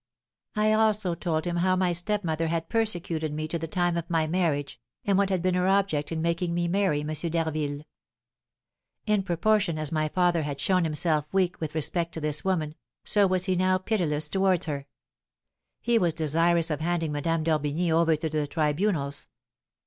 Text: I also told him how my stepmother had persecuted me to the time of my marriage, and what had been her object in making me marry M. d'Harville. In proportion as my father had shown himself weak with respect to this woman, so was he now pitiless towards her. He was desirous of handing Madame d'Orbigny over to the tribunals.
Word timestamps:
I 0.55 0.71
also 0.73 1.13
told 1.13 1.45
him 1.45 1.57
how 1.57 1.75
my 1.75 1.93
stepmother 1.93 2.47
had 2.47 2.69
persecuted 2.69 3.31
me 3.31 3.47
to 3.47 3.59
the 3.59 3.67
time 3.67 3.95
of 3.97 4.09
my 4.09 4.25
marriage, 4.25 4.79
and 5.05 5.15
what 5.15 5.29
had 5.29 5.43
been 5.43 5.53
her 5.53 5.67
object 5.67 6.11
in 6.11 6.23
making 6.23 6.55
me 6.55 6.67
marry 6.67 7.01
M. 7.01 7.07
d'Harville. 7.13 7.83
In 9.05 9.21
proportion 9.21 9.77
as 9.77 9.91
my 9.91 10.07
father 10.07 10.41
had 10.41 10.59
shown 10.59 10.85
himself 10.85 11.27
weak 11.31 11.61
with 11.61 11.75
respect 11.75 12.15
to 12.15 12.19
this 12.19 12.43
woman, 12.43 12.73
so 13.05 13.27
was 13.27 13.45
he 13.45 13.55
now 13.55 13.77
pitiless 13.77 14.27
towards 14.27 14.65
her. 14.65 14.87
He 15.81 15.99
was 15.99 16.15
desirous 16.15 16.71
of 16.71 16.79
handing 16.79 17.11
Madame 17.11 17.43
d'Orbigny 17.43 17.91
over 17.91 18.15
to 18.15 18.27
the 18.27 18.47
tribunals. 18.47 19.27